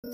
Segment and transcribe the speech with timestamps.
[0.00, 0.10] En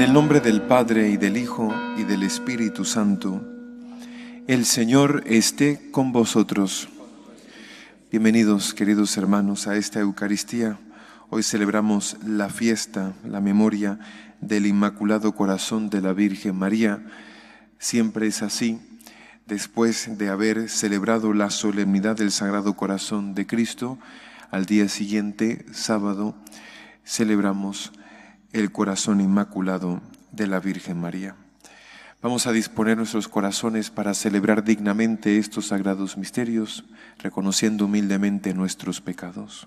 [0.00, 3.46] el nombre del Padre y del Hijo y del Espíritu Santo,
[4.46, 6.88] el Señor esté con vosotros.
[8.10, 10.78] Bienvenidos, queridos hermanos, a esta Eucaristía.
[11.28, 13.98] Hoy celebramos la fiesta, la memoria
[14.40, 17.04] del Inmaculado Corazón de la Virgen María.
[17.80, 18.78] Siempre es así.
[19.44, 23.98] Después de haber celebrado la solemnidad del Sagrado Corazón de Cristo,
[24.52, 26.36] al día siguiente, sábado,
[27.04, 27.90] celebramos
[28.52, 31.34] el corazón inmaculado de la Virgen María.
[32.22, 36.84] Vamos a disponer nuestros corazones para celebrar dignamente estos sagrados misterios,
[37.18, 39.66] reconociendo humildemente nuestros pecados.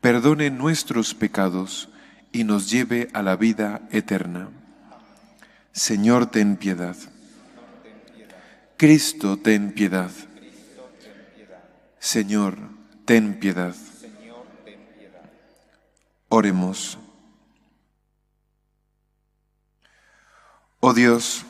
[0.00, 1.88] perdone nuestros pecados
[2.32, 4.48] y nos lleve a la vida eterna.
[5.72, 6.96] Señor, ten piedad.
[8.76, 10.10] Cristo, ten piedad.
[11.98, 12.56] Señor,
[13.04, 13.74] ten piedad.
[16.28, 16.98] Oremos.
[20.78, 21.44] Oh Dios,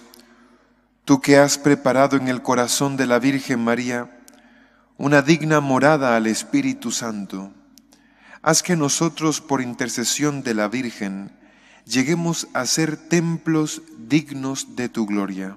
[1.04, 4.10] tú que has preparado en el corazón de la Virgen María
[4.98, 7.52] una digna morada al Espíritu Santo,
[8.42, 11.30] haz que nosotros, por intercesión de la Virgen,
[11.84, 15.56] lleguemos a ser templos dignos de tu gloria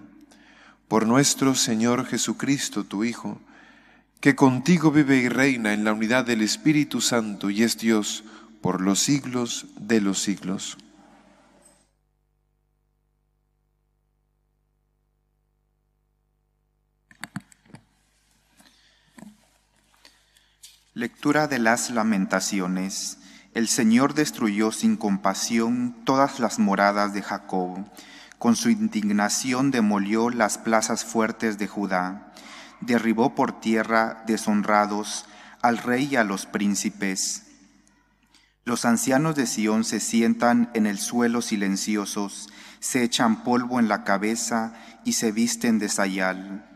[0.88, 3.42] por nuestro Señor Jesucristo, tu Hijo,
[4.20, 8.24] que contigo vive y reina en la unidad del Espíritu Santo y es Dios
[8.62, 10.78] por los siglos de los siglos.
[21.04, 23.18] Lectura de las lamentaciones.
[23.54, 27.86] El Señor destruyó sin compasión todas las moradas de Jacob
[28.40, 32.32] con su indignación demolió las plazas fuertes de Judá,
[32.80, 35.26] derribó por tierra deshonrados
[35.62, 37.48] al rey y a los príncipes.
[38.64, 42.48] Los ancianos de Sión se sientan en el suelo silenciosos,
[42.80, 46.73] se echan polvo en la cabeza y se visten de sayal.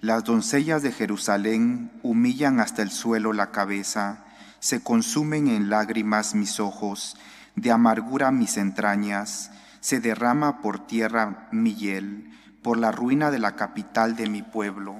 [0.00, 4.24] Las doncellas de Jerusalén humillan hasta el suelo la cabeza,
[4.60, 7.16] se consumen en lágrimas mis ojos,
[7.56, 9.50] de amargura mis entrañas,
[9.80, 12.30] se derrama por tierra mi hiel,
[12.62, 14.96] por la ruina de la capital de mi pueblo.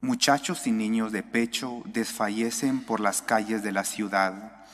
[0.00, 4.64] Muchachos y niños de pecho desfallecen por las calles de la ciudad.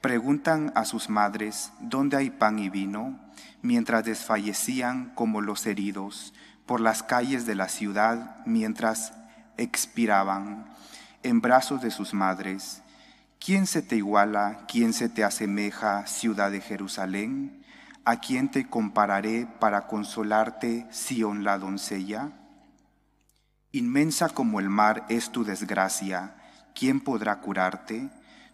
[0.00, 3.18] Preguntan a sus madres dónde hay pan y vino,
[3.62, 6.34] mientras desfallecían como los heridos
[6.66, 9.12] por las calles de la ciudad mientras
[9.56, 10.66] expiraban
[11.22, 12.82] en brazos de sus madres.
[13.38, 17.64] ¿Quién se te iguala, quién se te asemeja, ciudad de Jerusalén?
[18.04, 22.30] ¿A quién te compararé para consolarte, Sión la doncella?
[23.72, 26.36] Inmensa como el mar es tu desgracia,
[26.74, 28.10] ¿quién podrá curarte?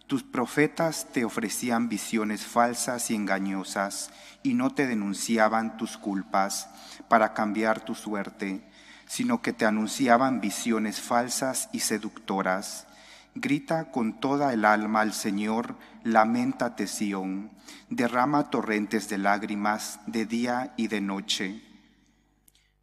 [0.09, 4.09] Tus profetas te ofrecían visiones falsas y engañosas
[4.41, 6.67] y no te denunciaban tus culpas
[7.07, 8.67] para cambiar tu suerte,
[9.05, 12.87] sino que te anunciaban visiones falsas y seductoras.
[13.35, 17.51] Grita con toda el alma al Señor, lamentate Sión,
[17.91, 21.61] derrama torrentes de lágrimas de día y de noche.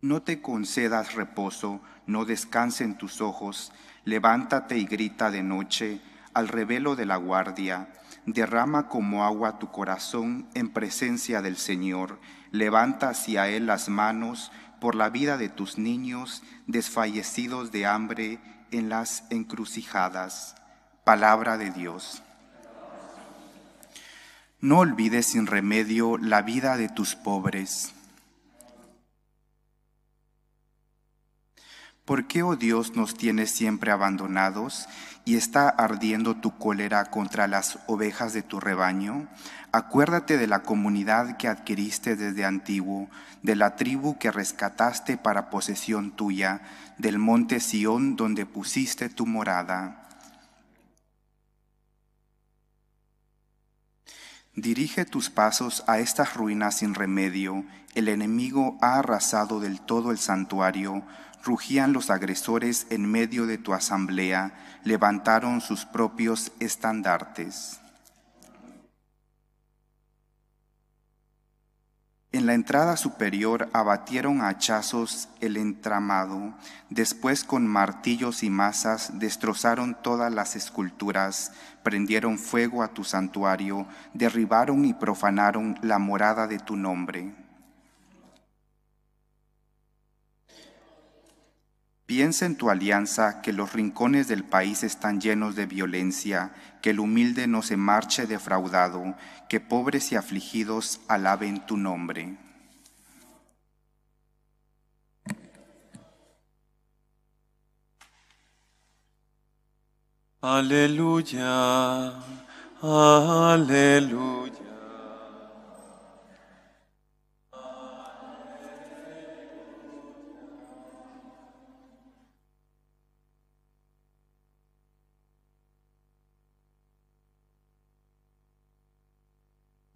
[0.00, 3.72] No te concedas reposo, no descansen tus ojos,
[4.04, 6.00] levántate y grita de noche
[6.36, 7.88] al revelo de la guardia,
[8.26, 14.96] derrama como agua tu corazón en presencia del Señor, levanta hacia Él las manos por
[14.96, 18.38] la vida de tus niños desfallecidos de hambre
[18.70, 20.56] en las encrucijadas.
[21.04, 22.22] Palabra de Dios.
[24.60, 27.95] No olvides sin remedio la vida de tus pobres.
[32.06, 34.86] ¿Por qué, oh Dios, nos tienes siempre abandonados
[35.24, 39.26] y está ardiendo tu cólera contra las ovejas de tu rebaño?
[39.72, 43.08] Acuérdate de la comunidad que adquiriste desde antiguo,
[43.42, 46.60] de la tribu que rescataste para posesión tuya,
[46.96, 50.05] del monte Sión donde pusiste tu morada.
[54.56, 57.66] Dirige tus pasos a estas ruinas sin remedio.
[57.94, 61.02] El enemigo ha arrasado del todo el santuario.
[61.44, 64.54] Rugían los agresores en medio de tu asamblea.
[64.82, 67.80] Levantaron sus propios estandartes.
[72.36, 76.52] En la entrada superior abatieron a hachazos el entramado,
[76.90, 81.52] después con martillos y masas destrozaron todas las esculturas,
[81.82, 87.45] prendieron fuego a tu santuario, derribaron y profanaron la morada de tu nombre.
[92.06, 97.00] Piensa en tu alianza que los rincones del país están llenos de violencia, que el
[97.00, 99.16] humilde no se marche defraudado,
[99.48, 102.38] que pobres y afligidos alaben tu nombre.
[110.40, 112.12] Aleluya,
[112.80, 114.75] aleluya.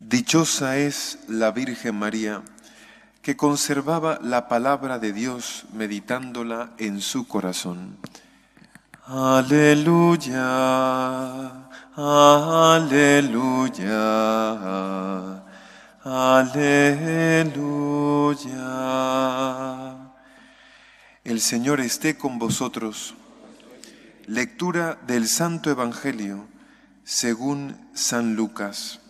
[0.00, 2.42] Dichosa es la Virgen María,
[3.20, 7.98] que conservaba la palabra de Dios meditándola en su corazón.
[9.04, 10.38] Aleluya,
[11.94, 13.42] aleluya,
[16.02, 17.50] aleluya.
[21.24, 23.14] El Señor esté con vosotros.
[24.26, 26.48] Lectura del Santo Evangelio
[27.04, 29.00] según San Lucas.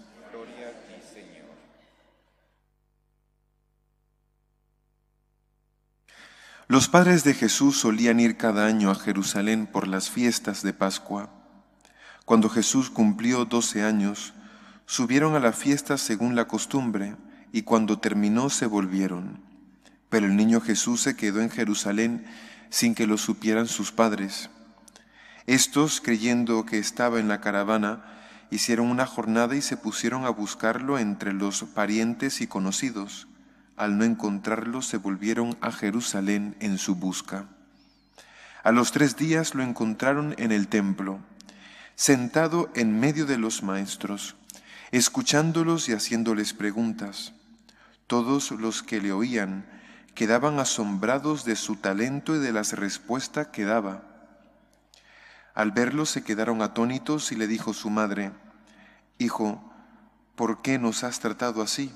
[6.70, 11.28] Los padres de Jesús solían ir cada año a Jerusalén por las fiestas de Pascua.
[12.24, 14.34] Cuando Jesús cumplió doce años,
[14.86, 17.16] subieron a la fiesta según la costumbre,
[17.50, 19.40] y cuando terminó se volvieron.
[20.10, 22.24] Pero el niño Jesús se quedó en Jerusalén
[22.68, 24.48] sin que lo supieran sus padres.
[25.48, 28.04] Estos, creyendo que estaba en la caravana,
[28.52, 33.26] hicieron una jornada y se pusieron a buscarlo entre los parientes y conocidos
[33.80, 37.46] al no encontrarlo, se volvieron a Jerusalén en su busca.
[38.62, 41.18] A los tres días lo encontraron en el templo,
[41.94, 44.36] sentado en medio de los maestros,
[44.90, 47.32] escuchándolos y haciéndoles preguntas.
[48.06, 49.64] Todos los que le oían
[50.14, 54.02] quedaban asombrados de su talento y de las respuestas que daba.
[55.54, 58.30] Al verlo se quedaron atónitos y le dijo su madre,
[59.16, 59.72] Hijo,
[60.36, 61.90] ¿por qué nos has tratado así?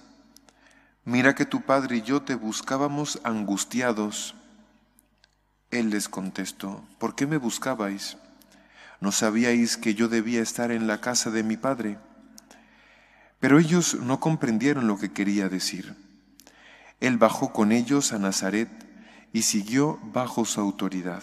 [1.05, 4.35] Mira que tu padre y yo te buscábamos angustiados.
[5.71, 8.17] Él les contestó, ¿por qué me buscabais?
[9.01, 11.99] ¿No sabíais que yo debía estar en la casa de mi padre?
[13.39, 15.95] Pero ellos no comprendieron lo que quería decir.
[17.01, 18.71] Él bajó con ellos a Nazaret
[19.35, 21.23] y siguió bajo su autoridad.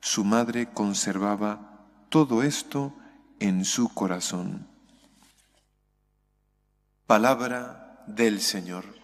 [0.00, 2.94] Su madre conservaba todo esto
[3.40, 4.66] en su corazón.
[7.06, 8.95] Palabra del Señor.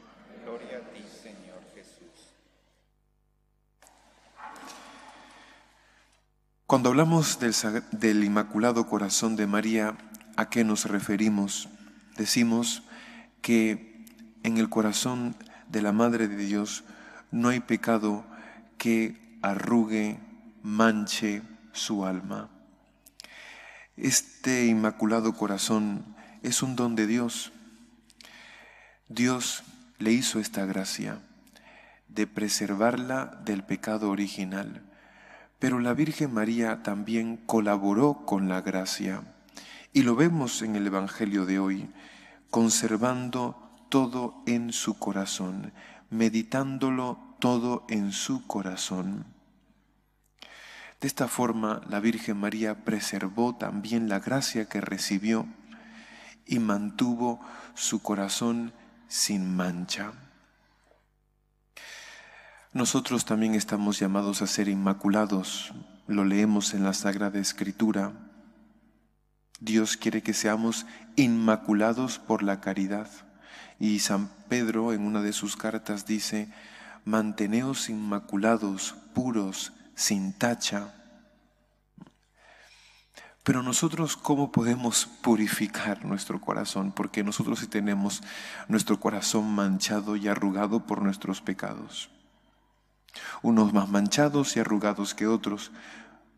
[6.73, 9.95] Cuando hablamos del, Inmaculado Corazón de María,
[10.37, 11.69] ¿a qué nos referimos?
[12.17, 12.83] Decimos
[13.43, 14.07] que
[14.43, 15.37] en el corazón
[15.69, 16.85] de la Madre de Dios
[17.31, 18.25] no hay pecado
[18.79, 20.19] que arrugue,
[20.63, 21.43] manche
[21.73, 22.49] su alma.
[23.99, 27.53] Este Inmaculado Corazón es un don de Dios.
[29.11, 29.63] Dios
[29.99, 31.19] le hizo esta gracia
[32.09, 34.89] de preservarla del pecado original
[35.63, 39.23] pero la Virgen María también colaboró con la gracia.
[39.93, 41.89] Y lo vemos en el Evangelio de hoy,
[42.51, 45.73] conservando todo en su corazón,
[46.11, 49.25] meditándolo todo en su corazón.
[51.01, 55.47] De esta forma, la Virgen María preservó también la gracia que recibió
[56.45, 57.39] y mantuvo
[57.75, 58.73] su corazón
[59.07, 60.13] sin mancha.
[62.75, 65.75] Nosotros también estamos llamados a ser inmaculados,
[66.07, 68.13] lo leemos en la Sagrada Escritura.
[69.61, 73.11] Dios quiere que seamos inmaculados por la caridad.
[73.79, 76.51] Y San Pedro en una de sus cartas dice,
[77.05, 80.95] manteneos inmaculados, puros, sin tacha.
[83.43, 86.93] Pero nosotros, ¿cómo podemos purificar nuestro corazón?
[86.93, 88.23] Porque nosotros sí tenemos
[88.67, 92.09] nuestro corazón manchado y arrugado por nuestros pecados
[93.43, 95.73] unos más manchados y arrugados que otros,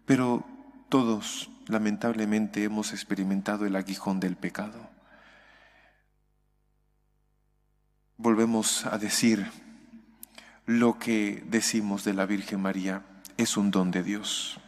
[0.07, 0.45] pero
[0.88, 4.95] todos lamentablemente hemos experimentado el aguijón del pecado.
[8.16, 9.47] volvemos a decir
[10.66, 13.02] lo que decimos de la Virgen María
[13.37, 14.59] es un don de Dios,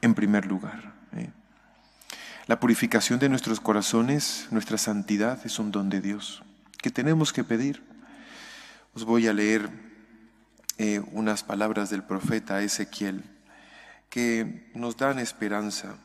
[0.00, 0.94] en primer lugar.
[1.16, 1.30] ¿eh?
[2.46, 6.42] La purificación de nuestros corazones, nuestra santidad es un don de Dios
[6.78, 7.82] que tenemos que pedir.
[8.94, 9.68] Os voy a leer
[10.78, 13.24] eh, unas palabras del profeta Ezequiel
[14.10, 15.96] que nos dan esperanza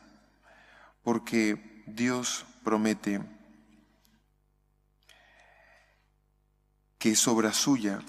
[1.02, 3.20] porque Dios promete
[6.98, 8.00] que sobra suya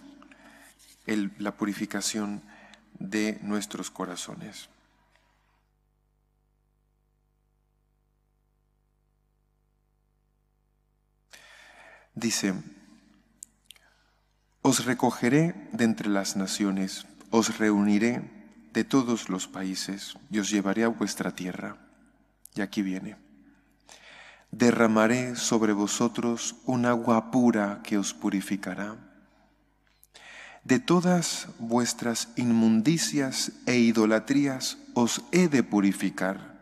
[1.06, 2.44] la purificación
[3.00, 4.70] de nuestros corazones.
[12.14, 12.54] Dice,
[14.62, 18.22] os recogeré de entre las naciones, os reuniré
[18.74, 21.78] de todos los países y os llevaré a vuestra tierra.
[22.56, 23.18] Y aquí viene.
[24.52, 28.98] Derramaré sobre vosotros un agua pura que os purificará
[30.64, 36.54] de todas vuestras inmundicias e idolatrías os he de purificar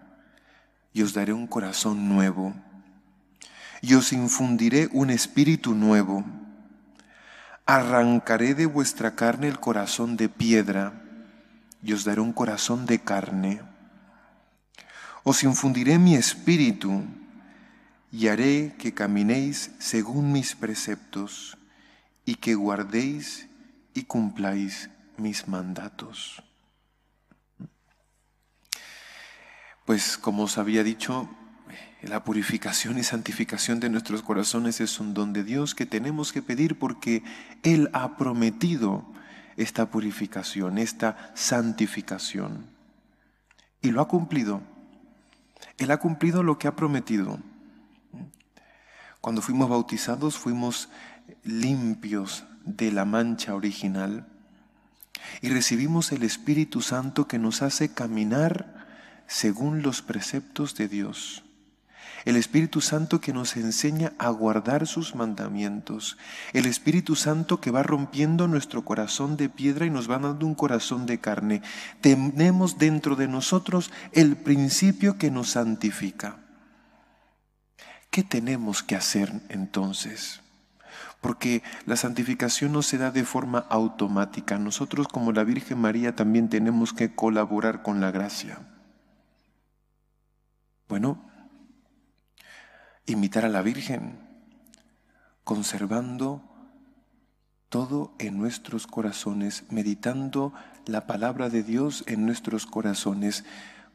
[0.93, 2.55] y os daré un corazón nuevo
[3.81, 6.23] y os infundiré un espíritu nuevo.
[7.69, 11.03] Arrancaré de vuestra carne el corazón de piedra
[11.83, 13.61] y os daré un corazón de carne.
[15.23, 17.03] Os infundiré mi espíritu
[18.11, 21.59] y haré que caminéis según mis preceptos
[22.25, 23.47] y que guardéis
[23.93, 26.41] y cumpláis mis mandatos.
[29.85, 31.29] Pues como os había dicho,
[32.07, 36.41] la purificación y santificación de nuestros corazones es un don de Dios que tenemos que
[36.41, 37.23] pedir porque
[37.63, 39.05] Él ha prometido
[39.57, 42.67] esta purificación, esta santificación.
[43.81, 44.61] Y lo ha cumplido.
[45.77, 47.39] Él ha cumplido lo que ha prometido.
[49.19, 50.87] Cuando fuimos bautizados fuimos
[51.43, 54.25] limpios de la mancha original
[55.41, 58.87] y recibimos el Espíritu Santo que nos hace caminar
[59.27, 61.43] según los preceptos de Dios.
[62.25, 66.17] El Espíritu Santo que nos enseña a guardar sus mandamientos.
[66.53, 70.55] El Espíritu Santo que va rompiendo nuestro corazón de piedra y nos va dando un
[70.55, 71.61] corazón de carne.
[72.01, 76.38] Tenemos dentro de nosotros el principio que nos santifica.
[78.09, 80.41] ¿Qué tenemos que hacer entonces?
[81.21, 84.57] porque la santificación no se da de forma automática.
[84.57, 88.59] Nosotros como la Virgen María también tenemos que colaborar con la gracia.
[90.88, 91.28] Bueno,
[93.09, 94.19] imitar a la Virgen,
[95.43, 96.43] conservando
[97.69, 100.53] todo en nuestros corazones, meditando
[100.85, 103.45] la palabra de Dios en nuestros corazones,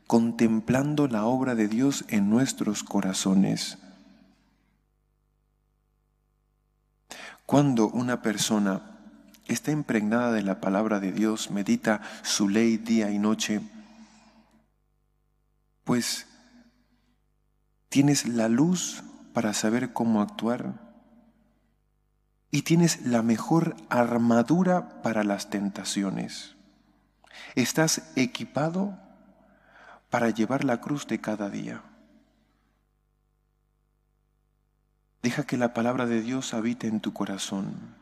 [0.06, 3.78] contemplando la obra de Dios en nuestros corazones.
[7.46, 8.82] Cuando una persona
[9.46, 13.60] está impregnada de la palabra de Dios, medita su ley día y noche,
[15.84, 16.26] pues
[17.94, 20.80] tienes la luz para saber cómo actuar
[22.50, 26.56] y tienes la mejor armadura para las tentaciones.
[27.54, 28.98] Estás equipado
[30.10, 31.82] para llevar la cruz de cada día.
[35.22, 37.94] Deja que la palabra de Dios habite en tu corazón.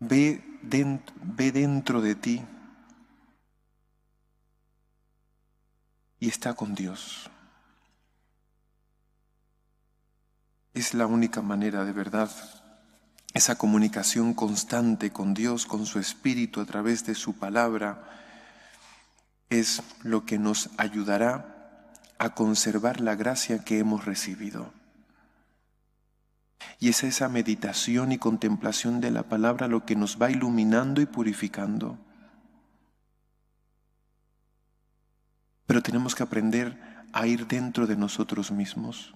[0.00, 2.44] Ve dentro, de ti
[6.20, 7.30] y está con Dios.
[10.74, 12.30] Es la única manera de verdad.
[13.34, 18.04] Esa comunicación constante con Dios, con su Espíritu a través de su palabra,
[19.50, 24.72] es lo que nos ayudará a conservar la gracia que hemos recibido.
[26.80, 31.06] Y es esa meditación y contemplación de la palabra lo que nos va iluminando y
[31.06, 31.98] purificando.
[35.68, 36.80] Pero tenemos que aprender
[37.12, 39.12] a ir dentro de nosotros mismos.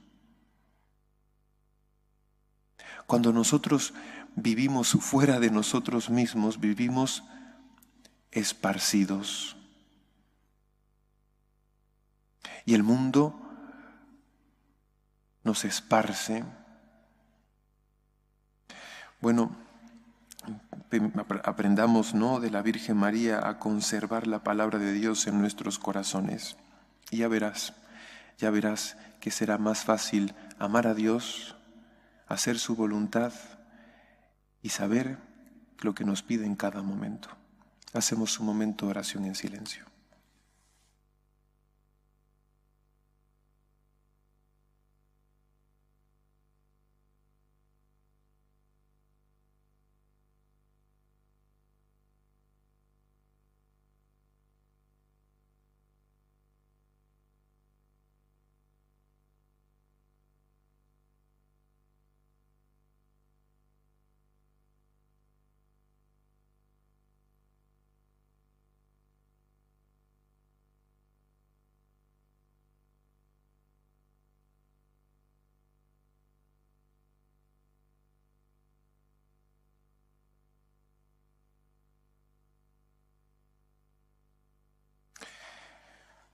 [3.07, 3.95] Cuando nosotros
[4.37, 7.25] vivimos fuera de nosotros mismos, vivimos
[8.31, 9.57] esparcidos
[12.67, 13.35] y el mundo
[15.45, 16.45] nos esparce.
[19.23, 19.57] Bueno,
[21.45, 22.41] aprendamos ¿no?
[22.41, 26.57] de la Virgen María a conservar la palabra de Dios en nuestros corazones.
[27.11, 27.75] Y ya verás,
[28.39, 31.57] ya verás que será más fácil amar a Dios,
[32.27, 33.33] hacer su voluntad
[34.63, 35.19] y saber
[35.81, 37.29] lo que nos pide en cada momento.
[37.93, 39.92] Hacemos un momento de oración en silencio.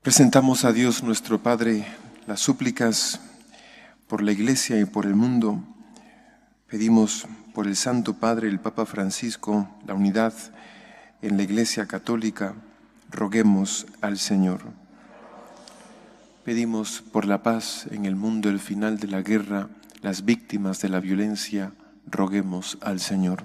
[0.08, 1.84] Presentamos a Dios nuestro Padre
[2.26, 3.20] las súplicas
[4.06, 5.62] por la Iglesia y por el mundo.
[6.66, 10.32] Pedimos por el Santo Padre, el Papa Francisco, la unidad
[11.20, 12.54] en la Iglesia Católica.
[13.10, 14.62] Roguemos al Señor.
[16.42, 19.68] Pedimos por la paz en el mundo, el final de la guerra,
[20.00, 21.72] las víctimas de la violencia.
[22.06, 23.42] Roguemos al Señor.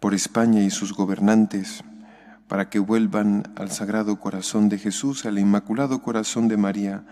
[0.00, 1.84] Por España y sus gobernantes
[2.48, 7.04] para que vuelvan al Sagrado Corazón de Jesús, al Inmaculado Corazón de María,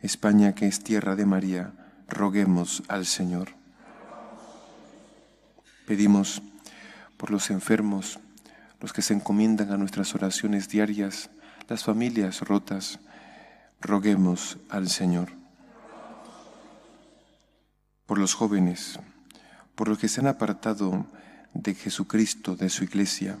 [0.00, 1.72] España que es tierra de María,
[2.08, 3.50] roguemos al Señor.
[5.86, 6.42] Pedimos
[7.16, 8.18] por los enfermos,
[8.80, 11.30] los que se encomiendan a nuestras oraciones diarias,
[11.68, 13.00] las familias rotas,
[13.80, 15.32] roguemos al Señor.
[18.06, 18.98] Por los jóvenes,
[19.74, 21.06] por los que se han apartado
[21.52, 23.38] de Jesucristo, de su iglesia,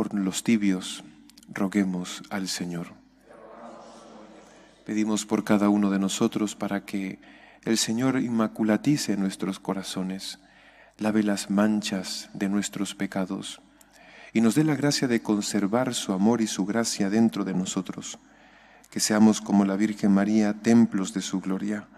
[0.00, 1.04] por los tibios,
[1.52, 2.86] roguemos al Señor.
[4.86, 7.18] Pedimos por cada uno de nosotros para que
[7.66, 10.38] el Señor inmaculatice nuestros corazones,
[10.96, 13.60] lave las manchas de nuestros pecados
[14.32, 18.18] y nos dé la gracia de conservar su amor y su gracia dentro de nosotros,
[18.90, 21.88] que seamos como la Virgen María, templos de su gloria,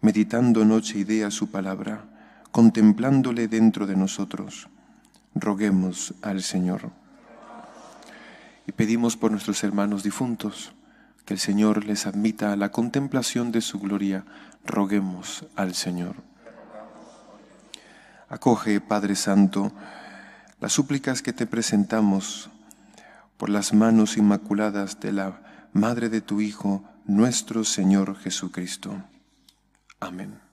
[0.00, 2.06] meditando noche y día su palabra,
[2.52, 4.70] contemplándole dentro de nosotros.
[5.34, 6.90] Roguemos al Señor
[8.68, 10.72] y pedimos por nuestros hermanos difuntos,
[11.24, 14.26] que el Señor les admita a la contemplación de su gloria.
[14.66, 16.16] Roguemos al Señor.
[18.28, 19.72] Acoge, Padre Santo,
[20.60, 22.50] las súplicas que te presentamos
[23.38, 25.40] por las manos inmaculadas de la
[25.72, 29.02] Madre de tu Hijo, nuestro Señor Jesucristo.
[29.98, 30.47] Amén.